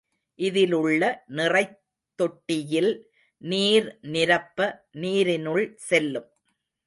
[0.39, 1.23] இதிலுள்ள
[1.27, 1.75] நிறைத்
[2.19, 2.91] தொட்டியில்
[3.41, 4.59] நீர் நிரப்ப,
[4.93, 6.29] நீரினுள் செல்லும்.